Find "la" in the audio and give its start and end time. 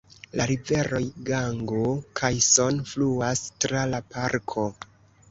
0.39-0.45, 3.91-4.01